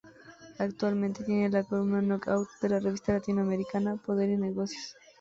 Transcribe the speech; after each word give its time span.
Actualmente 0.57 1.23
tiene 1.23 1.51
la 1.51 1.63
columna 1.63 2.01
"Knock 2.01 2.27
Out" 2.29 2.47
de 2.59 2.69
la 2.69 2.79
revista 2.79 3.13
latinoamericana 3.13 3.97
"Poder 3.97 4.31
y 4.31 4.37
Negocios". 4.37 4.95